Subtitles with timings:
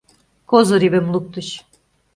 [0.49, 1.47] Козыревым луктыч.